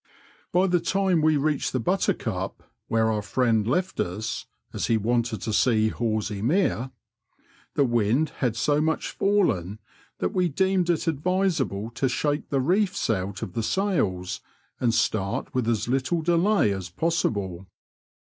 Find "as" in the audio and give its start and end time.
4.73-4.87, 15.67-15.87, 16.71-16.89